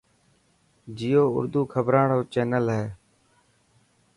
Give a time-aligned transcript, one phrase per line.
[0.97, 2.85] جيو ارڌو کبران رو چينل هي.